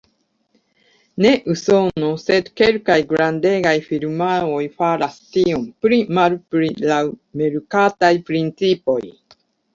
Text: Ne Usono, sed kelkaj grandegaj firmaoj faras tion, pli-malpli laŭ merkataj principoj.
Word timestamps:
Ne 1.25 1.33
Usono, 1.53 2.09
sed 2.21 2.49
kelkaj 2.61 2.95
grandegaj 3.11 3.75
firmaoj 3.91 4.63
faras 4.81 5.21
tion, 5.37 5.69
pli-malpli 5.85 6.73
laŭ 6.95 6.99
merkataj 7.45 8.13
principoj. 8.33 9.01